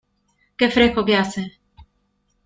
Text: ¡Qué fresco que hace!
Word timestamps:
¡Qué 0.57 0.71
fresco 0.71 1.05
que 1.05 1.15
hace! 1.15 1.59